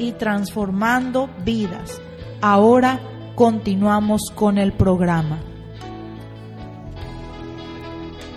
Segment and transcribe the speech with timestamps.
[0.00, 2.00] y transformando vidas.
[2.40, 3.00] Ahora
[3.34, 5.38] continuamos con el programa.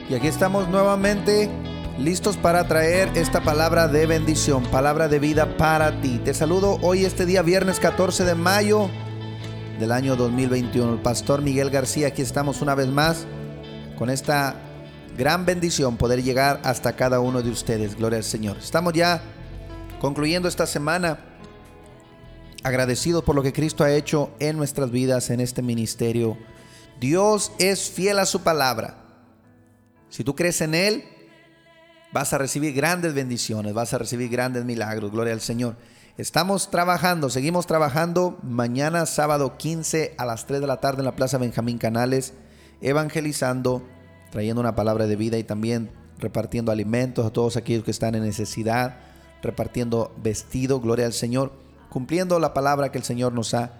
[0.09, 1.49] Y aquí estamos nuevamente
[1.97, 6.19] listos para traer esta palabra de bendición, palabra de vida para ti.
[6.23, 8.89] Te saludo hoy este día viernes 14 de mayo
[9.79, 10.93] del año 2021.
[10.93, 13.25] El pastor Miguel García, aquí estamos una vez más
[13.97, 14.55] con esta
[15.17, 17.95] gran bendición poder llegar hasta cada uno de ustedes.
[17.95, 18.57] Gloria al Señor.
[18.57, 19.21] Estamos ya
[20.01, 21.32] concluyendo esta semana
[22.63, 26.37] agradecidos por lo que Cristo ha hecho en nuestras vidas en este ministerio.
[26.99, 28.97] Dios es fiel a su palabra.
[30.09, 31.03] Si tú crees en Él,
[32.13, 35.11] vas a recibir grandes bendiciones, vas a recibir grandes milagros.
[35.11, 35.75] Gloria al Señor.
[36.15, 41.15] Estamos trabajando, seguimos trabajando mañana sábado 15 a las 3 de la tarde en la
[41.15, 42.33] Plaza Benjamín Canales,
[42.81, 43.81] evangelizando,
[44.29, 45.89] trayendo una palabra de vida y también
[46.19, 48.99] repartiendo alimentos a todos aquellos que están en necesidad,
[49.41, 51.62] repartiendo vestido, gloria al Señor,
[51.93, 53.71] cumpliendo la palabra que el Señor nos ha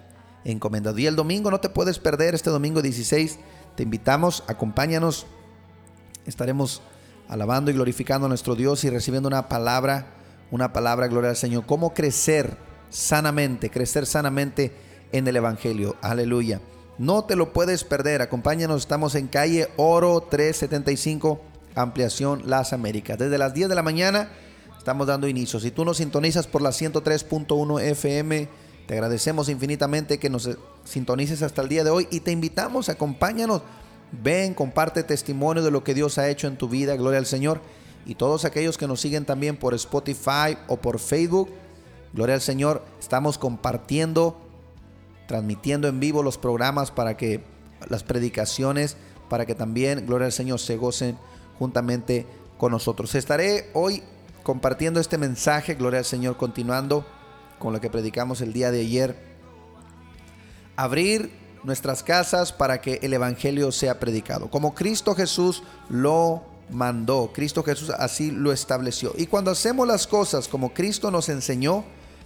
[0.46, 1.00] encomendado.
[1.00, 3.40] Y el domingo no te puedes perder, este domingo 16,
[3.76, 5.26] te invitamos, acompáñanos,
[6.28, 6.84] estaremos
[7.28, 10.14] alabando y glorificando a nuestro Dios y recibiendo una palabra,
[10.52, 11.66] una palabra, gloria al Señor.
[11.66, 12.56] Cómo crecer
[12.92, 14.76] sanamente, crecer sanamente
[15.12, 15.96] en el Evangelio.
[16.04, 16.62] Aleluya.
[17.00, 18.22] No te lo puedes perder.
[18.22, 21.42] Acompáñanos, estamos en calle Oro 375,
[21.74, 23.18] ampliación Las Américas.
[23.18, 24.30] Desde las 10 de la mañana
[24.84, 25.62] estamos dando inicio.
[25.62, 28.50] Si tú nos sintonizas por la 103.1 FM,
[28.86, 30.50] te agradecemos infinitamente que nos
[30.84, 33.62] sintonices hasta el día de hoy y te invitamos, acompáñanos
[34.22, 37.62] Ven, comparte testimonio de lo que Dios ha hecho en tu vida, gloria al Señor.
[38.06, 41.50] Y todos aquellos que nos siguen también por Spotify o por Facebook,
[42.14, 44.38] gloria al Señor, estamos compartiendo,
[45.28, 47.42] transmitiendo en vivo los programas para que
[47.90, 48.98] las predicaciones,
[49.30, 51.18] para que también, gloria al Señor, se gocen
[51.58, 52.28] juntamente
[52.58, 53.16] con nosotros.
[53.16, 54.04] Estaré hoy
[54.44, 57.06] compartiendo este mensaje, gloria al Señor, continuando
[57.60, 59.16] con lo que predicamos el día de ayer.
[60.76, 61.32] Abrir
[61.64, 64.50] nuestras casas para que el Evangelio sea predicado.
[64.50, 69.14] Como Cristo Jesús lo mandó, Cristo Jesús así lo estableció.
[69.18, 71.86] Y cuando hacemos las cosas como Cristo nos enseñó,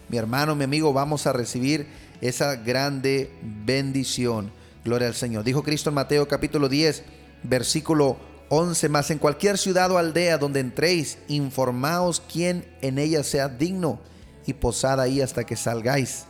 [0.09, 1.87] mi hermano, mi amigo, vamos a recibir
[2.21, 3.31] esa grande
[3.65, 4.51] bendición.
[4.83, 5.43] Gloria al Señor.
[5.43, 7.03] Dijo Cristo en Mateo capítulo 10,
[7.43, 8.17] versículo
[8.49, 9.11] 11 más.
[9.11, 13.99] En cualquier ciudad o aldea donde entréis, informaos quién en ella sea digno
[14.45, 16.25] y posad ahí hasta que salgáis.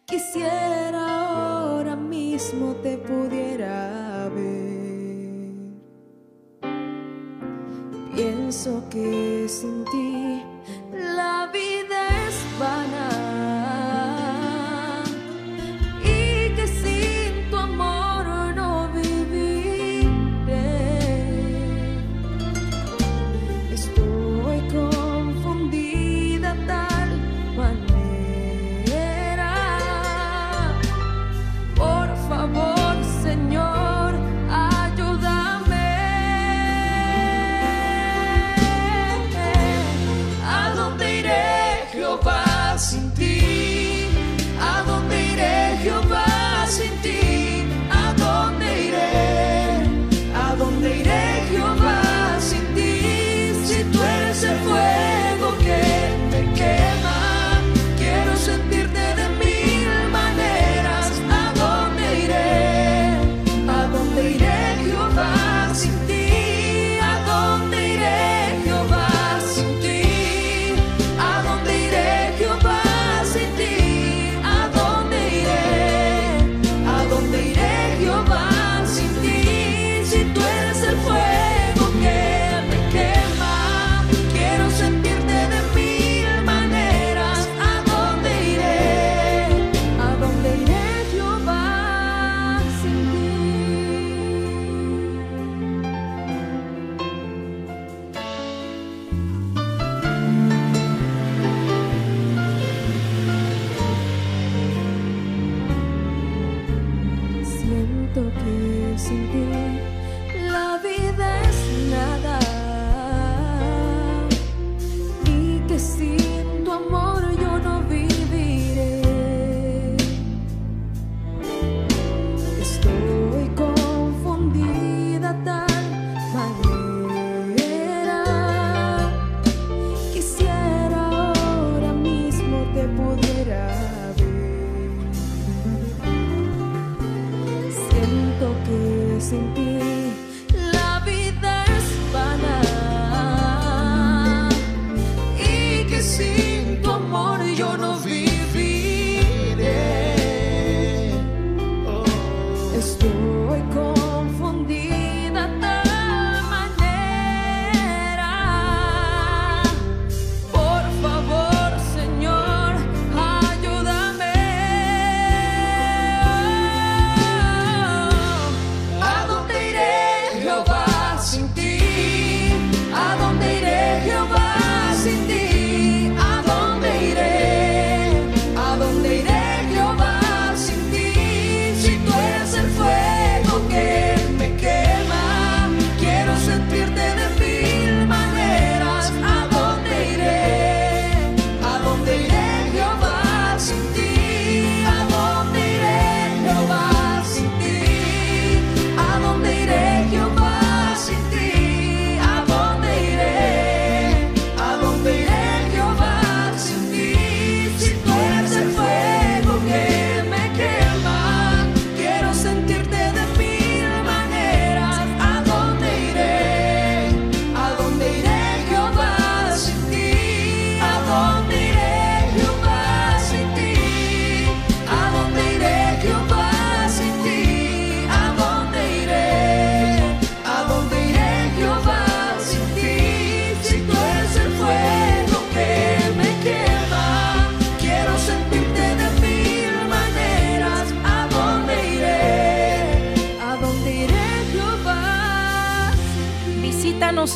[0.06, 5.50] Quisiera ahora mismo te pudiera ver.
[8.14, 10.11] Pienso que sin ti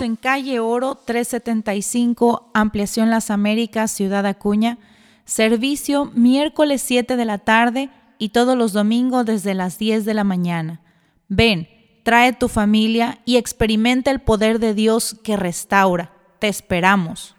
[0.00, 4.78] En calle Oro 375, Ampliación Las Américas, Ciudad Acuña.
[5.24, 10.22] Servicio miércoles 7 de la tarde y todos los domingos desde las 10 de la
[10.22, 10.82] mañana.
[11.28, 11.68] Ven,
[12.04, 16.12] trae tu familia y experimenta el poder de Dios que restaura.
[16.40, 17.34] Te esperamos.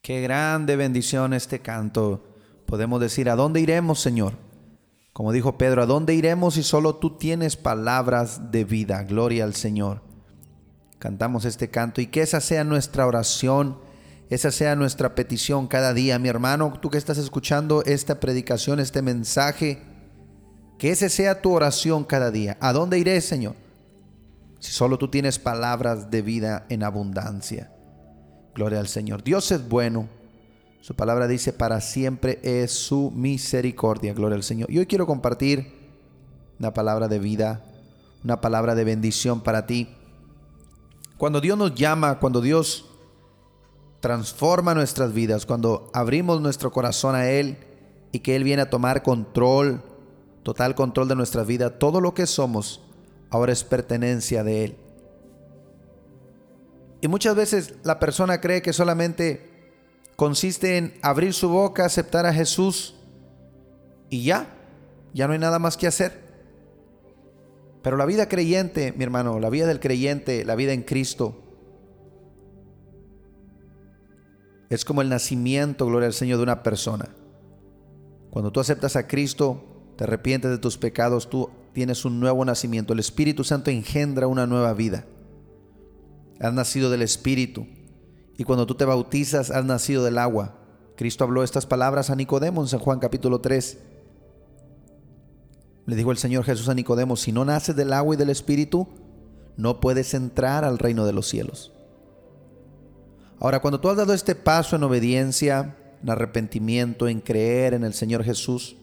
[0.00, 2.24] Qué grande bendición este canto.
[2.66, 4.34] Podemos decir, ¿a dónde iremos, Señor?
[5.12, 9.02] Como dijo Pedro, ¿a dónde iremos si solo tú tienes palabras de vida?
[9.02, 10.09] Gloria al Señor.
[11.00, 13.78] Cantamos este canto y que esa sea nuestra oración,
[14.28, 16.18] esa sea nuestra petición cada día.
[16.18, 19.82] Mi hermano, tú que estás escuchando esta predicación, este mensaje,
[20.78, 22.58] que ese sea tu oración cada día.
[22.60, 23.54] ¿A dónde iré, Señor?
[24.58, 27.72] Si solo tú tienes palabras de vida en abundancia.
[28.54, 29.24] Gloria al Señor.
[29.24, 30.06] Dios es bueno.
[30.82, 34.12] Su palabra dice, para siempre es su misericordia.
[34.12, 34.70] Gloria al Señor.
[34.70, 35.72] Y hoy quiero compartir
[36.58, 37.64] una palabra de vida,
[38.22, 39.88] una palabra de bendición para ti.
[41.20, 42.86] Cuando Dios nos llama, cuando Dios
[44.00, 47.58] transforma nuestras vidas, cuando abrimos nuestro corazón a Él
[48.10, 49.82] y que Él viene a tomar control,
[50.42, 52.80] total control de nuestra vida, todo lo que somos
[53.28, 54.76] ahora es pertenencia de Él.
[57.02, 59.74] Y muchas veces la persona cree que solamente
[60.16, 62.94] consiste en abrir su boca, aceptar a Jesús
[64.08, 64.46] y ya,
[65.12, 66.19] ya no hay nada más que hacer.
[67.82, 71.42] Pero la vida creyente, mi hermano, la vida del creyente, la vida en Cristo,
[74.68, 77.08] es como el nacimiento, gloria al Señor, de una persona.
[78.30, 79.64] Cuando tú aceptas a Cristo,
[79.96, 82.92] te arrepientes de tus pecados, tú tienes un nuevo nacimiento.
[82.92, 85.06] El Espíritu Santo engendra una nueva vida.
[86.38, 87.66] Has nacido del Espíritu.
[88.38, 90.56] Y cuando tú te bautizas, has nacido del agua.
[90.96, 93.78] Cristo habló estas palabras a Nicodemo en San Juan capítulo 3.
[95.90, 98.86] Le dijo el Señor Jesús a Nicodemo, si no naces del agua y del Espíritu,
[99.56, 101.72] no puedes entrar al reino de los cielos.
[103.40, 107.92] Ahora, cuando tú has dado este paso en obediencia, en arrepentimiento, en creer en el
[107.92, 108.76] Señor Jesús,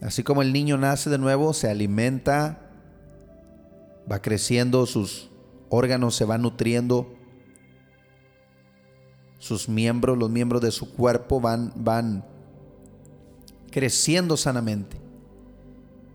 [0.00, 2.68] así como el niño nace de nuevo, se alimenta,
[4.10, 5.30] va creciendo, sus
[5.68, 7.14] órganos se van nutriendo,
[9.38, 12.24] sus miembros, los miembros de su cuerpo van, van
[13.72, 14.96] creciendo sanamente.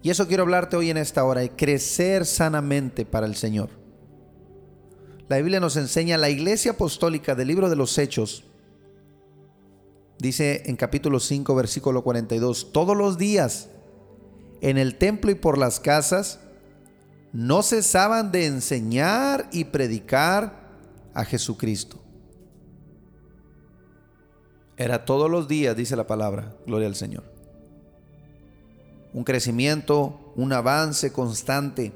[0.01, 3.69] Y eso quiero hablarte hoy en esta hora, de crecer sanamente para el Señor.
[5.27, 8.45] La Biblia nos enseña, la iglesia apostólica del libro de los Hechos,
[10.17, 13.67] dice en capítulo 5, versículo 42, todos los días
[14.61, 16.39] en el templo y por las casas,
[17.33, 20.69] no cesaban de enseñar y predicar
[21.13, 21.99] a Jesucristo.
[24.77, 27.36] Era todos los días, dice la palabra, gloria al Señor.
[29.13, 31.93] Un crecimiento, un avance constante.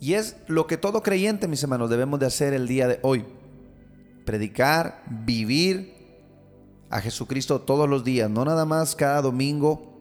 [0.00, 3.24] Y es lo que todo creyente, mis hermanos, debemos de hacer el día de hoy.
[4.24, 5.94] Predicar, vivir
[6.90, 9.96] a Jesucristo todos los días, no nada más cada domingo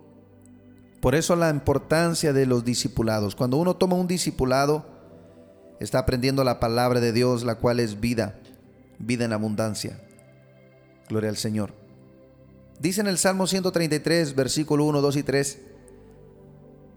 [1.05, 3.35] por eso la importancia de los discipulados.
[3.35, 4.83] Cuando uno toma un discipulado,
[5.79, 8.39] está aprendiendo la palabra de Dios, la cual es vida,
[8.97, 10.01] vida en abundancia.
[11.07, 11.84] Gloria al Señor.
[12.79, 15.59] Dice en el Salmo 133, versículo 1, 2 y 3,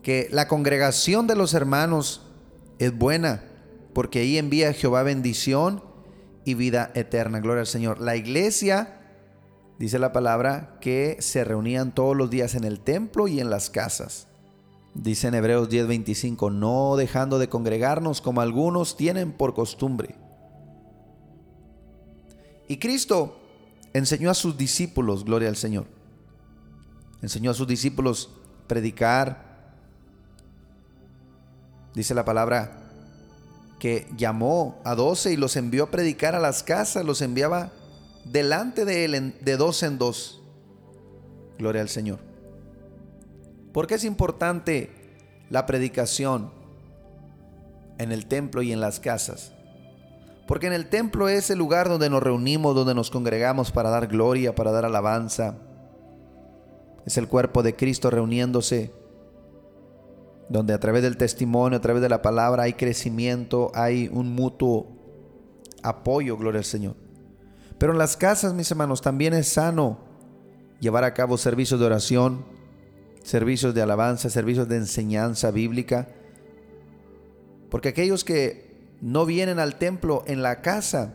[0.03, 2.23] que la congregación de los hermanos
[2.79, 3.45] es buena,
[3.93, 5.83] porque ahí envía Jehová bendición
[6.45, 7.41] y vida eterna.
[7.41, 8.01] Gloria al Señor.
[8.01, 8.99] La iglesia
[9.79, 13.71] Dice la palabra que se reunían todos los días en el templo y en las
[13.71, 14.27] casas.
[14.95, 20.17] Dice en Hebreos 10:25, no dejando de congregarnos como algunos tienen por costumbre.
[22.67, 23.38] Y Cristo
[23.93, 25.87] enseñó a sus discípulos, gloria al Señor.
[27.23, 28.31] Enseñó a sus discípulos
[28.67, 29.73] predicar.
[31.95, 32.91] Dice la palabra
[33.79, 37.73] que llamó a doce y los envió a predicar a las casas, los enviaba
[38.25, 40.43] delante de él de dos en dos.
[41.59, 42.21] Gloria al Señor.
[43.73, 44.91] ¿Por qué es importante
[45.51, 46.53] la predicación
[47.99, 49.53] en el templo y en las casas?
[50.49, 54.07] Porque en el templo es el lugar donde nos reunimos, donde nos congregamos para dar
[54.07, 55.59] gloria, para dar alabanza.
[57.05, 58.91] Es el cuerpo de Cristo reuniéndose,
[60.49, 64.89] donde a través del testimonio, a través de la palabra hay crecimiento, hay un mutuo
[65.83, 66.97] apoyo, gloria al Señor.
[67.77, 69.99] Pero en las casas, mis hermanos, también es sano
[70.81, 72.47] llevar a cabo servicios de oración,
[73.23, 76.09] servicios de alabanza, servicios de enseñanza bíblica.
[77.69, 78.68] Porque aquellos que
[79.01, 81.15] no vienen al templo en la casa,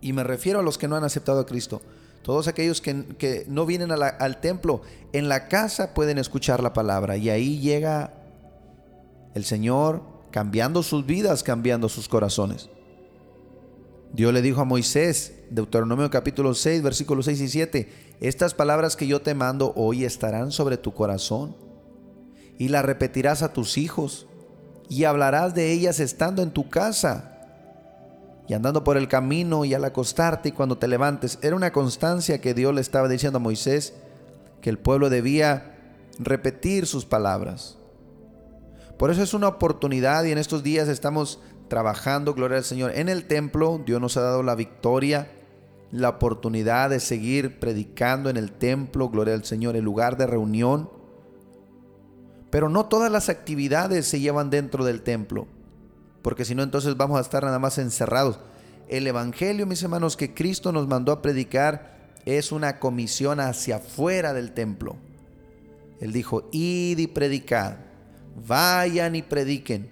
[0.00, 1.80] y me refiero a los que no han aceptado a Cristo,
[2.22, 4.80] todos aquellos que, no vienen al templo,
[5.12, 7.18] en la casa pueden escuchar la palabra.
[7.18, 8.14] Y ahí llega
[9.34, 12.70] el Señor cambiando sus vidas, cambiando sus corazones.
[14.14, 19.06] Dios le dijo a Moisés, Deuteronomio capítulo 6, versículos 6 y 7, estas palabras que
[19.06, 21.54] yo te mando hoy estarán sobre tu corazón
[22.58, 24.26] y las repetirás a tus hijos
[24.88, 27.30] y hablarás de ellas estando en tu casa
[28.46, 31.38] y andando por el camino y al acostarte y cuando te levantes.
[31.42, 33.94] Era una constancia que Dios le estaba diciendo a Moisés
[34.60, 35.76] que el pueblo debía
[36.18, 37.78] repetir sus palabras.
[38.98, 43.08] Por eso es una oportunidad y en estos días estamos trabajando, gloria al Señor, en
[43.08, 43.80] el templo.
[43.84, 45.28] Dios nos ha dado la victoria,
[45.90, 50.90] la oportunidad de seguir predicando en el templo, gloria al Señor, el lugar de reunión.
[52.54, 55.48] Pero no todas las actividades se llevan dentro del templo,
[56.22, 58.38] porque si no entonces vamos a estar nada más encerrados.
[58.86, 64.32] El Evangelio, mis hermanos, que Cristo nos mandó a predicar es una comisión hacia afuera
[64.32, 64.94] del templo.
[65.98, 67.74] Él dijo, id y predicad,
[68.46, 69.90] vayan y prediquen.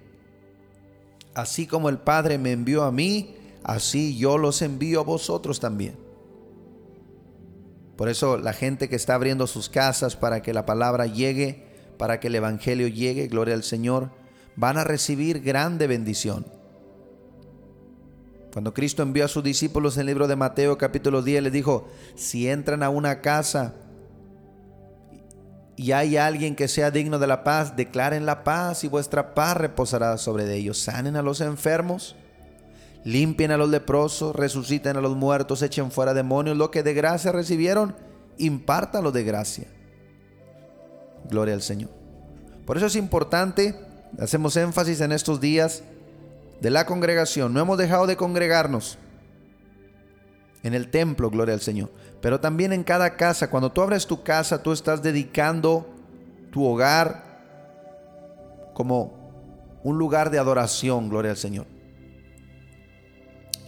[1.33, 5.97] Así como el Padre me envió a mí, así yo los envío a vosotros también.
[7.97, 11.62] Por eso la gente que está abriendo sus casas para que la palabra llegue,
[11.97, 14.11] para que el Evangelio llegue, gloria al Señor,
[14.55, 16.45] van a recibir grande bendición.
[18.51, 21.87] Cuando Cristo envió a sus discípulos en el libro de Mateo capítulo 10, les dijo,
[22.15, 23.73] si entran a una casa
[25.75, 29.57] y hay alguien que sea digno de la paz, declaren la paz y vuestra paz
[29.57, 30.77] reposará sobre ellos.
[30.77, 32.15] Sanen a los enfermos,
[33.03, 36.55] limpien a los leprosos, resuciten a los muertos, echen fuera demonios.
[36.55, 37.95] Lo que de gracia recibieron,
[38.37, 39.67] impártalo de gracia.
[41.29, 41.89] Gloria al Señor.
[42.65, 43.75] Por eso es importante,
[44.19, 45.83] hacemos énfasis en estos días,
[46.61, 47.53] de la congregación.
[47.53, 48.97] No hemos dejado de congregarnos
[50.63, 51.91] en el templo, gloria al Señor.
[52.21, 53.49] Pero también en cada casa.
[53.49, 55.85] Cuando tú abres tu casa, tú estás dedicando
[56.51, 57.23] tu hogar
[58.73, 61.65] como un lugar de adoración, gloria al Señor.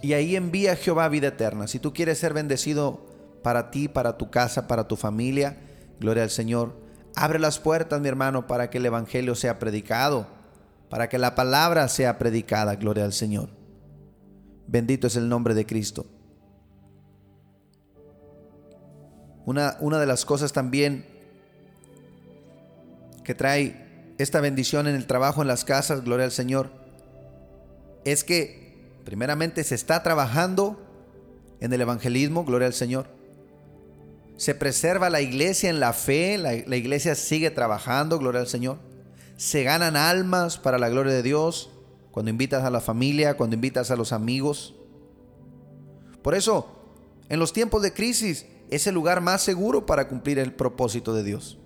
[0.00, 1.66] Y ahí envía Jehová vida eterna.
[1.66, 3.00] Si tú quieres ser bendecido
[3.42, 5.56] para ti, para tu casa, para tu familia,
[6.00, 6.72] gloria al Señor.
[7.16, 10.36] Abre las puertas, mi hermano, para que el Evangelio sea predicado
[10.88, 13.48] para que la palabra sea predicada, gloria al Señor.
[14.66, 16.06] Bendito es el nombre de Cristo.
[19.44, 21.06] Una, una de las cosas también
[23.24, 26.70] que trae esta bendición en el trabajo, en las casas, gloria al Señor,
[28.04, 30.80] es que primeramente se está trabajando
[31.60, 33.06] en el evangelismo, gloria al Señor.
[34.36, 38.78] Se preserva la iglesia en la fe, la, iglesia sigue trabajando, gloria al Señor
[39.36, 41.70] se ganan almas para la gloria de Dios,
[42.10, 44.74] cuando invitas a la familia, cuando invitas a los amigos.
[46.22, 46.68] Por eso,
[47.28, 51.22] en los tiempos de crisis, es el lugar más seguro para cumplir el propósito de
[51.22, 51.58] Dios.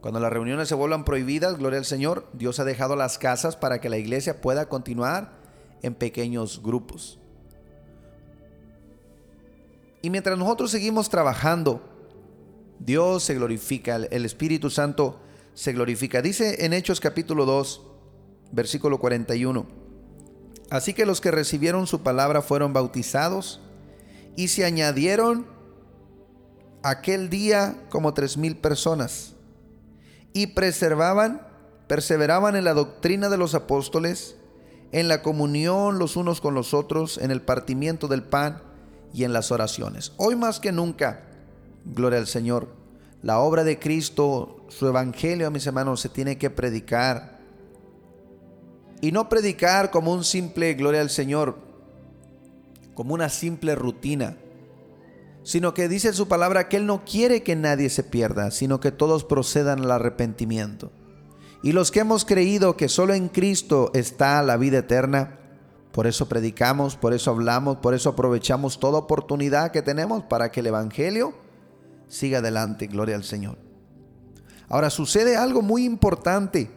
[0.00, 3.80] Cuando las reuniones se vuelvan prohibidas, gloria al Señor, Dios ha dejado las casas para
[3.80, 5.32] que la iglesia pueda continuar
[5.82, 7.19] en pequeños grupos.
[10.02, 11.82] Y mientras nosotros seguimos trabajando,
[12.78, 15.20] Dios se glorifica, el Espíritu Santo
[15.52, 16.22] se glorifica.
[16.22, 17.82] Dice en Hechos capítulo 2,
[18.52, 19.66] versículo 41.
[20.70, 23.60] Así que los que recibieron su palabra fueron bautizados
[24.36, 25.46] y se añadieron
[26.82, 29.34] aquel día como tres mil personas
[30.32, 31.46] y preservaban,
[31.88, 34.36] perseveraban en la doctrina de los apóstoles,
[34.92, 38.69] en la comunión los unos con los otros, en el partimiento del pan
[39.12, 40.12] y en las oraciones.
[40.16, 41.22] Hoy más que nunca,
[41.84, 42.68] gloria al Señor,
[43.22, 47.38] la obra de Cristo, su evangelio, mis hermanos, se tiene que predicar.
[49.02, 51.56] Y no predicar como un simple gloria al Señor,
[52.94, 54.36] como una simple rutina,
[55.42, 58.92] sino que dice su palabra que Él no quiere que nadie se pierda, sino que
[58.92, 60.92] todos procedan al arrepentimiento.
[61.62, 65.39] Y los que hemos creído que solo en Cristo está la vida eterna,
[65.92, 70.60] por eso predicamos, por eso hablamos, por eso aprovechamos toda oportunidad que tenemos para que
[70.60, 71.34] el Evangelio
[72.08, 73.58] siga adelante, gloria al Señor.
[74.68, 76.70] Ahora sucede algo muy importante,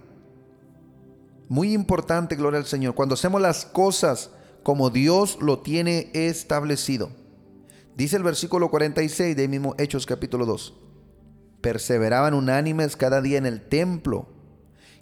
[1.48, 4.32] muy importante, gloria al Señor, cuando hacemos las cosas
[4.64, 7.12] como Dios lo tiene establecido.
[7.96, 10.74] Dice el versículo 46 de mismo Hechos capítulo 2.
[11.62, 14.28] Perseveraban unánimes cada día en el templo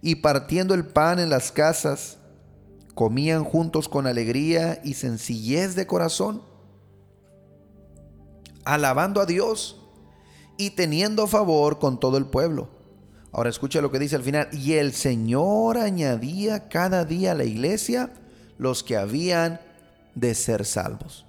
[0.01, 2.17] y partiendo el pan en las casas,
[2.93, 6.41] comían juntos con alegría y sencillez de corazón,
[8.65, 9.81] alabando a Dios
[10.57, 12.69] y teniendo favor con todo el pueblo.
[13.31, 14.49] Ahora escucha lo que dice al final.
[14.51, 18.13] Y el Señor añadía cada día a la iglesia
[18.57, 19.61] los que habían
[20.15, 21.25] de ser salvos.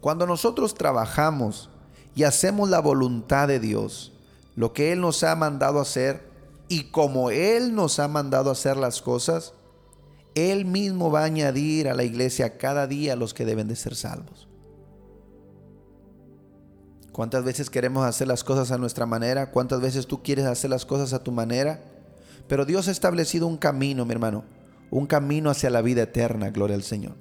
[0.00, 1.70] Cuando nosotros trabajamos
[2.14, 4.12] y hacemos la voluntad de Dios,
[4.54, 6.28] lo que Él nos ha mandado hacer,
[6.68, 9.54] y como Él nos ha mandado hacer las cosas,
[10.34, 13.94] Él mismo va a añadir a la iglesia cada día los que deben de ser
[13.94, 14.48] salvos.
[17.12, 19.50] ¿Cuántas veces queremos hacer las cosas a nuestra manera?
[19.50, 21.82] ¿Cuántas veces tú quieres hacer las cosas a tu manera?
[22.46, 24.44] Pero Dios ha establecido un camino, mi hermano,
[24.90, 27.14] un camino hacia la vida eterna, gloria al Señor.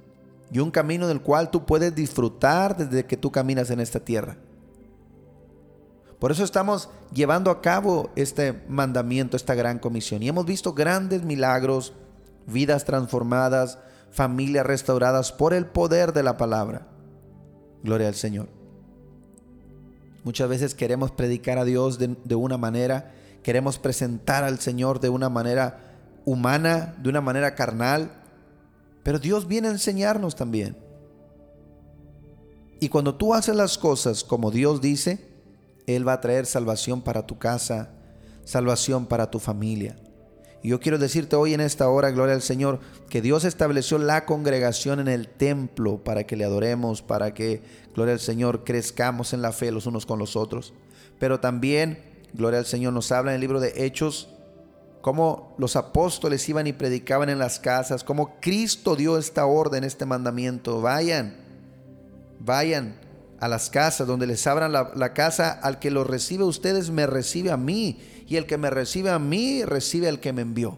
[0.51, 4.37] Y un camino del cual tú puedes disfrutar desde que tú caminas en esta tierra.
[6.19, 10.21] Por eso estamos llevando a cabo este mandamiento, esta gran comisión.
[10.21, 11.93] Y hemos visto grandes milagros,
[12.51, 13.77] vidas transformadas,
[14.11, 16.87] familias restauradas por el poder de la palabra.
[17.83, 18.49] Gloria al Señor.
[20.23, 25.29] Muchas veces queremos predicar a Dios de, una manera, queremos presentar al Señor de una
[25.29, 25.79] manera
[26.25, 28.11] humana, de una manera carnal,
[29.03, 30.77] pero Dios viene a enseñarnos también.
[32.81, 35.25] Y cuando tú haces las cosas como Dios dice,
[35.87, 37.89] él va a traer salvación para tu casa,
[38.43, 39.95] salvación para tu familia.
[40.61, 44.25] Y yo quiero decirte hoy en esta hora, gloria al Señor, que Dios estableció la
[44.25, 47.61] congregación en el templo para que le adoremos, para que,
[47.95, 50.73] gloria al Señor, crezcamos en la fe los unos con los otros.
[51.17, 54.29] Pero también, gloria al Señor, nos habla en el libro de Hechos
[55.01, 60.05] cómo los apóstoles iban y predicaban en las casas, cómo Cristo dio esta orden, este
[60.05, 60.81] mandamiento.
[60.81, 61.37] Vayan,
[62.39, 63.08] vayan
[63.39, 67.07] a las casas, donde les abran la, casa, al que lo recibe a ustedes me
[67.07, 70.77] recibe a mí, y el que me recibe a mí recibe al que me envió.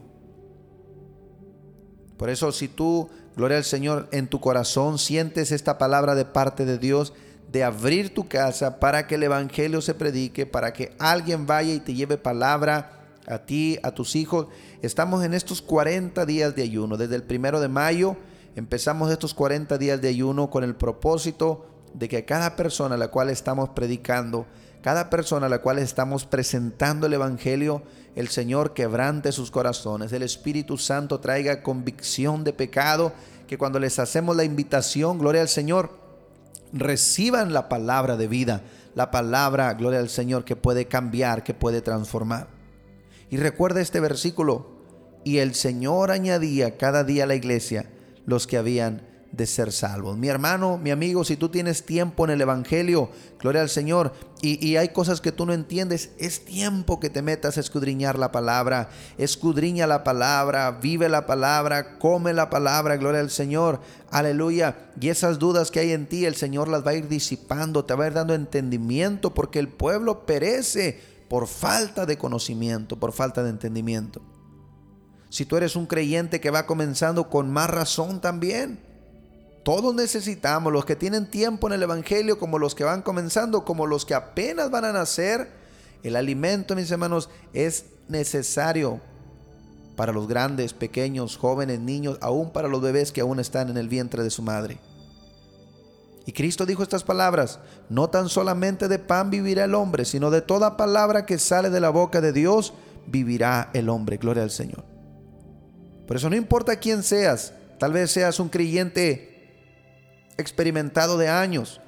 [2.17, 6.65] Por eso si tú, gloria al Señor, en tu corazón sientes esta palabra de parte
[6.65, 7.13] de Dios,
[7.51, 11.79] de abrir tu casa para que el Evangelio se predique, para que alguien vaya y
[11.79, 14.47] te lleve palabra a ti, a tus hijos.
[14.81, 16.95] Estamos en estos 40 días de ayuno.
[16.95, 18.15] Desde el primero de mayo
[18.55, 23.09] empezamos estos 40 días de ayuno con el propósito de que cada persona a la
[23.09, 24.45] cual estamos predicando,
[24.81, 27.83] cada persona a la cual estamos presentando el Evangelio,
[28.15, 33.13] el Señor quebrante sus corazones, el Espíritu Santo traiga convicción de pecado,
[33.47, 35.91] que cuando les hacemos la invitación, gloria al Señor,
[36.73, 38.63] reciban la palabra de vida,
[38.95, 42.47] la palabra, gloria al Señor, que puede cambiar, que puede transformar.
[43.29, 44.71] Y recuerda este versículo,
[45.23, 47.89] y el Señor añadía cada día a la iglesia
[48.25, 50.17] los que habían de ser salvos.
[50.17, 54.75] Mi hermano, mi amigo, si tú tienes tiempo en el Evangelio, gloria al Señor, y,
[54.75, 58.89] hay cosas que tú no entiendes, es tiempo que te metas a escudriñar la palabra,
[59.19, 64.89] escudriña la palabra, vive la palabra, come la palabra, gloria al Señor, aleluya.
[64.99, 67.93] Y esas dudas que hay en ti, el Señor las va a ir disipando, te
[67.93, 73.43] va a ir dando entendimiento, porque el pueblo perece por falta de conocimiento, por falta
[73.43, 74.21] de entendimiento.
[75.29, 78.90] Si tú eres un creyente que va comenzando con más razón también,
[79.63, 83.85] todos necesitamos, los que tienen tiempo en el Evangelio, como los que van comenzando, como
[83.85, 85.51] los que apenas van a nacer,
[86.03, 88.99] el alimento, mis hermanos, es necesario
[89.95, 93.87] para los grandes, pequeños, jóvenes, niños, aún para los bebés que aún están en el
[93.87, 94.79] vientre de su madre.
[96.25, 100.41] Y Cristo dijo estas palabras, no tan solamente de pan vivirá el hombre, sino de
[100.41, 102.73] toda palabra que sale de la boca de Dios,
[103.07, 104.17] vivirá el hombre.
[104.17, 104.83] Gloria al Señor.
[106.07, 109.30] Por eso no importa quién seas, tal vez seas un creyente
[110.41, 111.81] experimentado de años.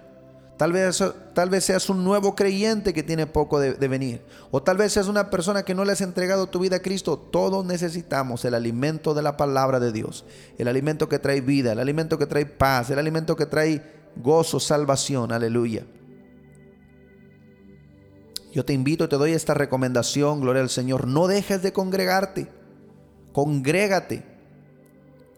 [0.58, 4.22] Tal vez, tal vez seas un nuevo creyente que tiene poco de, de, venir.
[4.52, 7.18] O tal vez seas una persona que no le has entregado tu vida a Cristo.
[7.18, 10.26] Todos necesitamos el alimento de la palabra de Dios.
[10.58, 13.82] El alimento que trae vida, el alimento que trae paz, el alimento que trae
[14.16, 15.32] gozo, salvación.
[15.32, 15.86] Aleluya.
[18.54, 21.08] Yo te invito, te doy esta recomendación, gloria al Señor.
[21.08, 22.48] No dejes de congregarte.
[23.32, 24.33] Congrégate.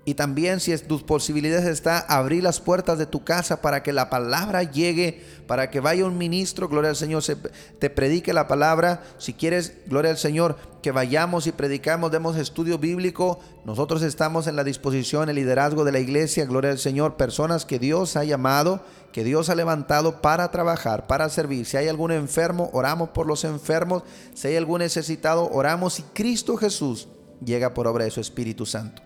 [0.07, 3.91] Y también si es, tus posibilidades está abrir las puertas de tu casa para que
[3.91, 8.47] la palabra llegue, para que vaya un ministro, gloria al Señor, se, te predique la
[8.47, 9.01] palabra.
[9.17, 13.39] Si quieres, gloria al Señor, que vayamos y predicamos, demos estudio bíblico.
[13.65, 17.79] Nosotros estamos en la disposición, el liderazgo de la iglesia, gloria al Señor, personas que
[17.79, 21.65] Dios ha llamado, que Dios ha levantado para trabajar, para servir.
[21.65, 24.03] Si hay algún enfermo, oramos por los enfermos.
[24.35, 27.07] Si hay algún necesitado, oramos y Cristo Jesús
[27.43, 29.01] llega por obra de su Espíritu Santo.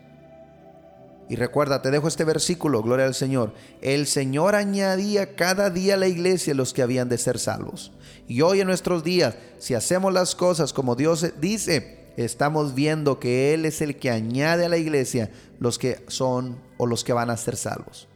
[1.30, 3.54] Y recuerda, te dejo este versículo, gloria al Señor.
[3.82, 7.92] El Señor añadía cada día a la iglesia los que habían de ser salvos.
[8.28, 13.54] Y hoy en nuestros días, si hacemos las cosas como Dios dice, estamos viendo que
[13.54, 17.30] Él es el que añade a la iglesia los que son o los que van
[17.30, 18.08] a ser salvos.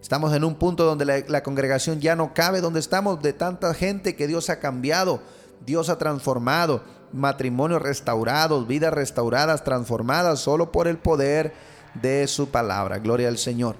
[0.00, 4.16] Estamos en un punto donde la, congregación ya no cabe, donde estamos de tanta gente
[4.16, 5.20] que Dios ha cambiado,
[5.66, 6.82] Dios ha transformado,
[7.12, 11.52] matrimonios restaurados, vidas restauradas, transformadas solo por el poder
[11.94, 12.98] de su palabra.
[12.98, 13.76] Gloria al Señor.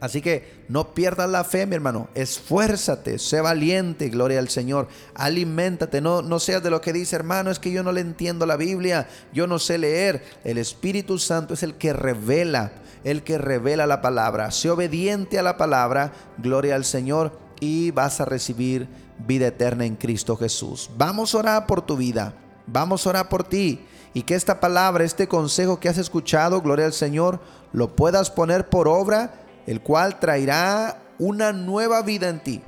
[0.00, 2.08] Así que no pierdas la fe, mi hermano.
[2.14, 4.88] Esfuérzate, sé valiente, gloria al Señor.
[5.14, 8.46] Aliméntate, no, no seas de lo que dice, hermano, es que yo no le entiendo
[8.46, 10.22] la Biblia, yo no sé leer.
[10.44, 14.50] El Espíritu Santo es el que revela, el que revela la palabra.
[14.52, 18.88] Sé obediente a la palabra, gloria al Señor, y vas a recibir
[19.26, 20.90] vida eterna en Cristo Jesús.
[20.96, 22.34] Vamos a orar por tu vida,
[22.70, 26.86] vamos a orar por ti y que esta palabra, este consejo que has escuchado, gloria
[26.86, 27.40] al Señor,
[27.72, 29.34] lo puedas poner por obra,
[29.66, 32.62] el cual traerá una nueva vida en ti.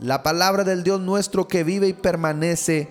[0.00, 2.88] La palabra del Dios nuestro que vive y permanece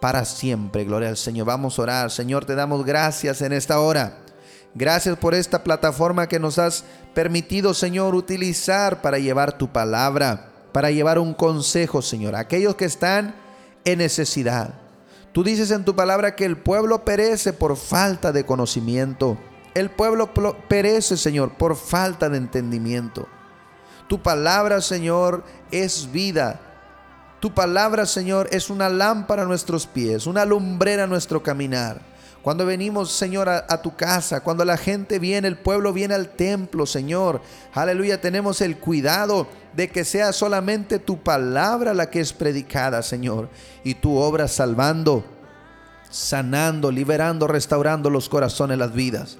[0.00, 0.84] para siempre.
[0.84, 1.46] Gloria al Señor.
[1.46, 2.10] Vamos a orar.
[2.10, 4.18] Señor, te damos gracias en esta hora.
[4.74, 6.84] Gracias por esta plataforma que nos has
[7.14, 12.84] permitido, Señor, utilizar para llevar tu palabra, para llevar un consejo, Señor, a aquellos que
[12.84, 13.36] están
[13.84, 14.83] en necesidad.
[15.34, 19.36] Tú dices en tu palabra que el pueblo perece por falta de conocimiento.
[19.74, 20.32] El pueblo
[20.68, 23.26] perece, Señor, por falta de entendimiento.
[24.06, 25.42] Tu palabra, Señor,
[25.72, 26.60] es vida.
[27.40, 32.13] Tu palabra, Señor, es una lámpara a nuestros pies, una lumbrera a nuestro caminar.
[32.44, 36.84] Cuando venimos, Señor, a, tu casa, cuando la gente viene, el pueblo viene al templo,
[36.84, 37.40] Señor.
[37.72, 43.48] Aleluya, tenemos el cuidado de que sea solamente tu palabra la que es predicada, Señor.
[43.82, 45.24] Y tu obra salvando,
[46.10, 49.38] sanando, liberando, restaurando los corazones, las vidas.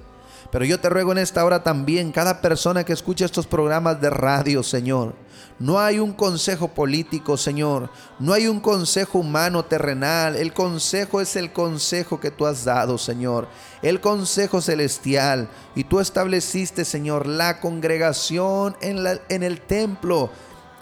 [0.55, 4.09] Pero yo te ruego en esta hora también, cada persona que escucha estos programas de
[4.09, 5.13] radio, Señor,
[5.59, 7.89] no hay un consejo político, Señor.
[8.19, 10.37] No hay un consejo humano terrenal.
[10.37, 13.49] El consejo es el consejo que tú has dado, Señor.
[13.81, 15.49] El consejo celestial.
[15.75, 20.29] Y tú estableciste, Señor, la congregación en, en el templo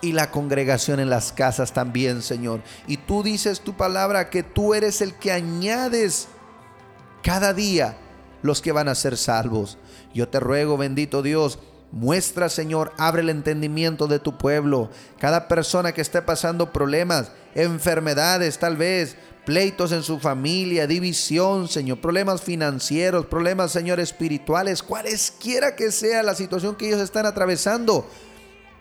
[0.04, 2.62] y la congregación en las casas también, Señor.
[2.86, 6.28] Y tú dices tu palabra que tú eres el que añades
[7.24, 7.98] cada día
[8.44, 9.80] los que van a ser salvos.
[10.14, 11.58] Yo te ruego, bendito Dios,
[11.94, 14.90] Muestra, Señor, abre el entendimiento de tu pueblo.
[15.20, 22.02] Cada persona que esté pasando problemas, enfermedades tal vez, pleitos en su familia, división, Señor,
[22.02, 28.08] problemas financieros, problemas, Señor, espirituales, cualesquiera que sea la situación que ellos están atravesando.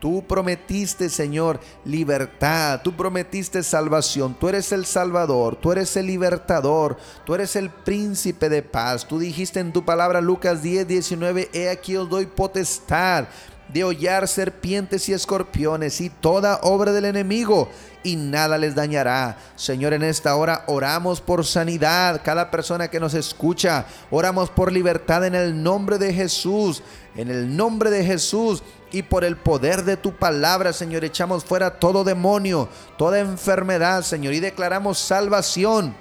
[0.02, 6.96] Tú prometiste, Señor, libertad, tú prometiste salvación, tú eres el Salvador, tú eres el libertador,
[7.24, 9.06] tú eres el príncipe de paz.
[9.06, 13.26] Tú dijiste en tu palabra Lucas 10, 19, he aquí os doy potestad
[13.72, 17.68] de hollar serpientes y escorpiones y toda obra del enemigo
[18.02, 19.38] y nada les dañará.
[19.54, 22.22] Señor, en esta hora oramos por sanidad.
[22.24, 26.82] Cada persona que nos escucha, oramos por libertad en el nombre de Jesús.
[27.14, 28.62] En el nombre de Jesús
[28.92, 34.34] y por el poder de tu palabra, Señor, echamos fuera todo demonio, toda enfermedad, Señor,
[34.34, 35.94] y declaramos salvación.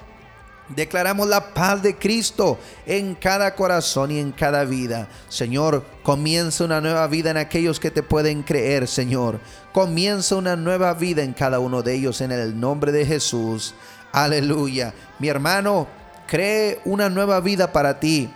[0.75, 5.09] Declaramos la paz de Cristo en cada corazón y en cada vida.
[5.27, 9.39] Señor, comienza una nueva vida en aquellos que te pueden creer, Señor.
[9.73, 13.73] Comienza una nueva vida en cada uno de ellos en el nombre de Jesús.
[14.13, 14.93] Aleluya.
[15.19, 15.87] Mi hermano,
[16.27, 18.29] cree una nueva vida para ti.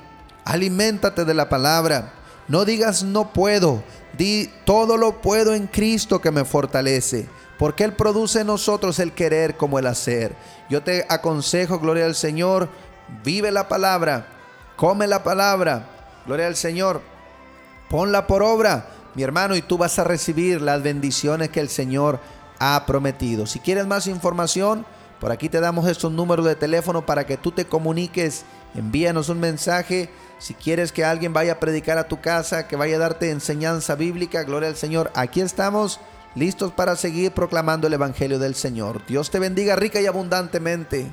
[0.44, 2.12] Aliméntate de la palabra.
[2.48, 3.84] No digas no puedo.
[4.18, 7.28] Di todo lo puedo en Cristo que me fortalece.
[7.58, 10.36] Porque Él produce en nosotros el querer como el hacer.
[10.70, 12.70] Yo te aconsejo, gloria al Señor,
[13.24, 14.28] vive la palabra,
[14.76, 15.88] come la palabra,
[16.26, 17.02] gloria al Señor,
[17.90, 22.20] ponla por obra, mi hermano, y tú vas a recibir las bendiciones que el Señor
[22.60, 23.46] ha prometido.
[23.46, 24.86] Si quieres más información,
[25.20, 29.40] por aquí te damos estos números de teléfono para que tú te comuniques, envíanos un
[29.40, 30.10] mensaje.
[30.38, 33.95] Si quieres que alguien vaya a predicar a tu casa, que vaya a darte enseñanza
[33.95, 36.00] bíblica, gloria al Señor, aquí estamos
[36.36, 39.06] listos para seguir proclamando el Evangelio del Señor.
[39.08, 41.08] Dios te bendiga rica y abundantemente.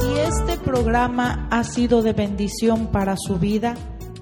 [0.00, 3.74] Si este programa ha sido de bendición para su vida,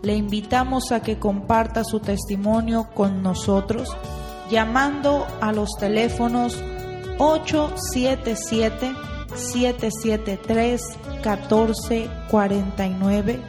[0.02, 3.88] le invitamos a que comparta su testimonio con nosotros
[4.52, 6.62] llamando a los teléfonos
[7.18, 8.94] 877
[9.34, 10.82] 773
[11.24, 13.40] 1449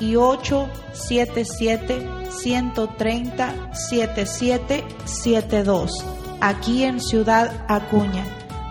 [0.00, 6.04] y 877 130 7772
[6.40, 8.24] aquí en Ciudad Acuña,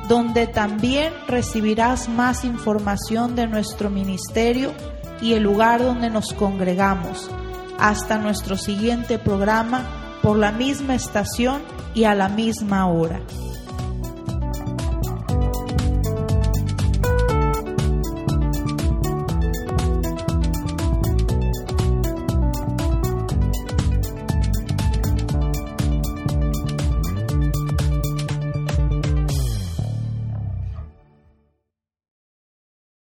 [0.07, 4.73] donde también recibirás más información de nuestro ministerio
[5.21, 7.29] y el lugar donde nos congregamos.
[7.77, 9.96] Hasta nuestro siguiente programa
[10.27, 11.61] por la misma estación
[11.93, 13.21] y a la misma hora.